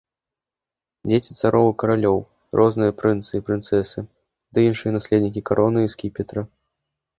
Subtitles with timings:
[1.09, 2.17] Дзеці цароў і каралёў,
[2.61, 3.99] розныя прынцы і прынцэсы
[4.53, 6.41] ды іншыя наследнікі кароны і скіпетра.